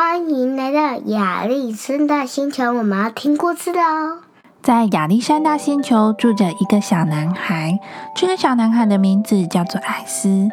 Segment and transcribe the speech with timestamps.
[0.00, 4.18] 欢迎来到亚历山大星球，我们要听故事的哦。
[4.62, 7.80] 在亚历山大星球住着一个小男孩，
[8.14, 10.48] 这个小男孩的名字叫做艾斯。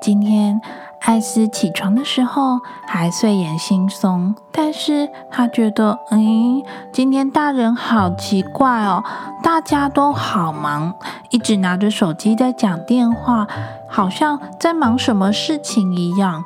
[0.00, 0.58] 今天
[1.02, 9.04] 艾斯起床的时候还睡眼惺忪，但是他觉得，嗯，今天大人好奇怪哦，
[9.42, 10.94] 大家都好忙，
[11.28, 13.46] 一直拿着手机在讲电话，
[13.86, 16.42] 好像在忙什么事情一样。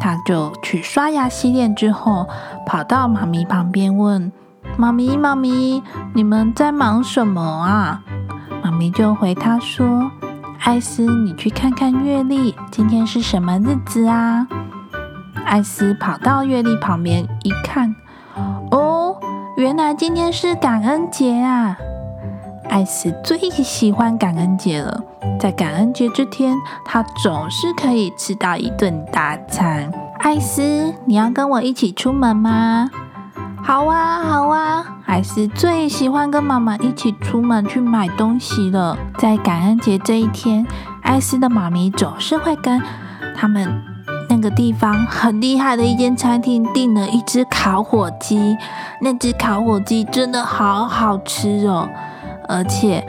[0.00, 2.26] 他就去刷牙洗脸之后，
[2.66, 4.32] 跑到妈咪旁边问
[4.76, 8.02] ：“妈咪，妈咪，你们在忙什么啊？”
[8.62, 10.10] 妈咪就回他说
[10.60, 14.46] ：“艾斯，你去看看月历，今天是什么日子啊？”
[15.44, 17.94] 艾斯跑到月历旁边一看，
[18.70, 19.16] 哦，
[19.56, 21.76] 原来今天是感恩节啊！
[22.68, 25.02] 艾斯最喜欢感恩节了。
[25.38, 29.90] 在感恩节这天，他总是可以吃到一顿大餐。
[30.20, 32.90] 艾斯，你要跟我一起出门吗？
[33.62, 34.84] 好啊，好啊！
[35.06, 38.96] 艾斯最喜欢跟妈妈一起出门去买东西了。
[39.18, 40.66] 在感恩节这一天，
[41.02, 42.82] 艾斯的妈咪总是会跟
[43.36, 43.82] 他们
[44.28, 48.56] 那个地方很厉害的一间餐厅订了一只烤火鸡。
[49.00, 51.88] 那只烤火鸡真的好好吃哦，
[52.48, 53.04] 而且。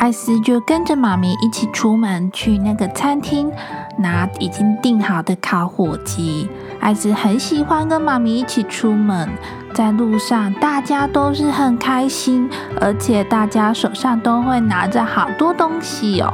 [0.00, 3.50] 艾斯就跟着妈咪一起出门去那个餐厅
[3.98, 6.48] 拿已经订好的烤火鸡。
[6.78, 9.28] 艾斯很喜欢跟妈咪一起出门，
[9.74, 12.48] 在路上大家都是很开心，
[12.80, 16.32] 而且大家手上都会拿着好多东西哦。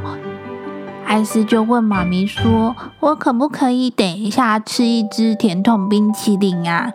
[1.03, 6.91] 艾斯就问妈咪说：“我可不可以等一下吃一只甜筒冰淇淋啊？”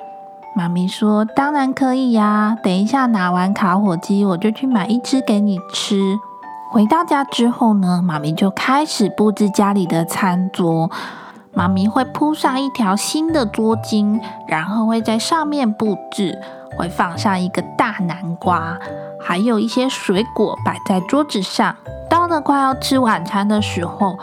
[0.61, 6.19] 妈咪说：“当然可以呀，等一下拿完烤火鸡，我就去买一只给你吃。”
[6.70, 10.91] 回到家之后呢，妈咪就开始布置家里的餐桌。
[11.55, 16.38] 妈咪会铺上一条新的桌巾，然后会在上面布置，
[16.77, 18.77] 会放上一个大南瓜，
[19.19, 21.75] 还有一些水果摆在桌子上。
[22.11, 24.19] 到了快要吃晚餐的时候。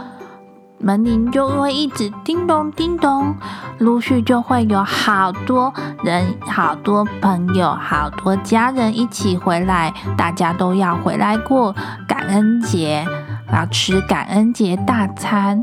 [0.79, 3.35] 门铃就会一直叮咚叮咚，
[3.79, 5.73] 陆续就会有好多
[6.03, 11.75] 人、好多朋友、好多家人一起回来，大家都要回来过
[12.07, 13.05] 感恩节，
[13.51, 15.61] 要吃感恩节大餐。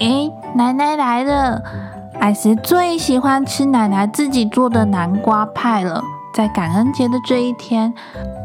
[0.00, 1.62] 诶，奶奶来了！
[2.20, 6.02] 艾斯最喜欢吃奶奶自己做的南瓜派了。
[6.34, 7.94] 在感恩节的这一天，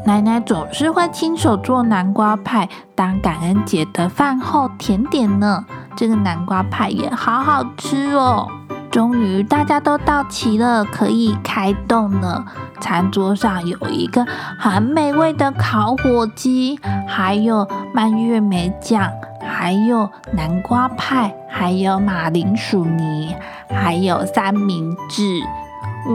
[0.05, 5.65] 奶奶总是会亲手做南瓜派当感恩节的饭后甜点呢。
[5.95, 8.47] 这个南瓜派也好好吃哦。
[8.89, 12.43] 终于大家都到齐了，可以开动了。
[12.81, 14.25] 餐桌上有一个
[14.59, 23.33] 很美味的烤火鸡，还有蔓越莓酱，还有南瓜派，还有马铃薯泥，
[23.69, 25.39] 还有三明治。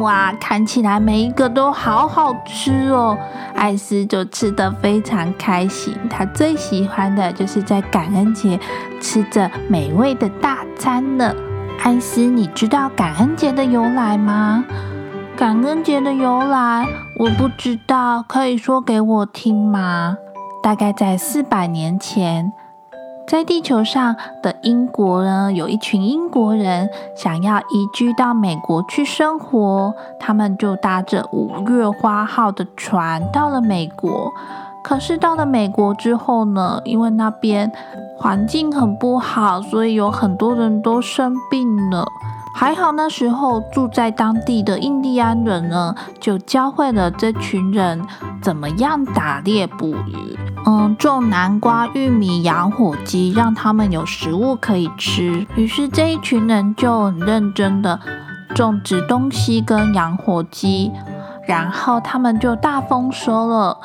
[0.01, 3.17] 哇，看起来每一个都好好吃哦！
[3.55, 5.97] 艾斯就吃得非常开心。
[6.11, 8.59] 他最喜欢的就是在感恩节
[9.01, 11.35] 吃着美味的大餐了。
[11.83, 14.65] 艾斯，你知道感恩节的由来吗？
[15.37, 16.87] 感恩节的由来
[17.19, 20.17] 我不知道，可以说给我听吗？
[20.63, 22.53] 大概在四百年前。
[23.27, 34.33] 在地球上的英国呢，有一群英国人想要移居到美国去生活，他们就搭着五月花号的船到了美国。
[34.85, 37.73] 可是到了美国之后呢，因为那边
[38.17, 42.07] 环境很不好，所以有很多人都生病了。
[42.55, 48.01] 还好那时候住在当地的印第安人呢，就教会了这群人
[48.41, 50.39] 怎么样打猎捕鱼，
[50.69, 55.47] 嗯，种南瓜、玉米、养火鸡，让他们有食物可以吃。
[55.55, 58.01] 于是这一群人就很认真的
[58.53, 60.91] 种植东西跟养火鸡，
[61.47, 63.79] 然后他们就大丰收了。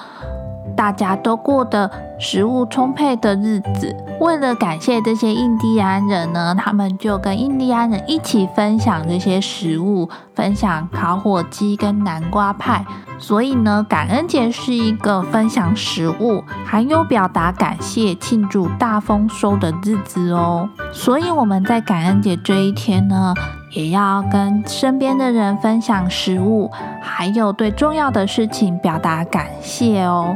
[0.81, 3.95] 大家都过得食物充沛的日子。
[4.19, 12.83] 为了感谢这些印第安人呢，他们就跟印第安人一起分享这些食物，分享烤火鸡跟南瓜派。
[13.19, 20.67] 所以呢，感恩节是一个分享食物，还有表达感谢、庆祝大丰收的日子哦。
[20.91, 23.35] 所以我们在感恩节这一天呢，
[23.75, 30.35] 也要跟身边的人分享食物，还有对重要的事情表达感谢哦。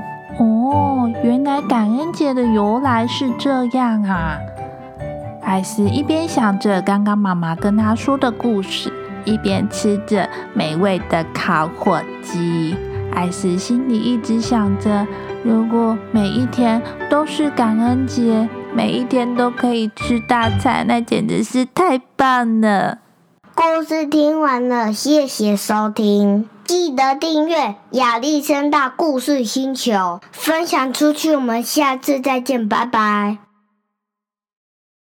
[1.24, 4.38] 原来感恩节的由来是这样啊！
[5.42, 8.92] 艾斯一边想着刚刚妈妈跟他说的故事，
[9.24, 12.76] 一边吃着美味的烤火鸡。
[13.14, 15.08] 艾斯心里一直想着，
[15.44, 23.00] 如果每一天都是感恩节，每一天都可以吃大餐，那简直是太棒了。
[23.56, 31.34] 故事听完了，谢谢收听，记得订阅亚历山大故事星球，分享出去。
[31.36, 33.45] 我们下次再见，拜拜。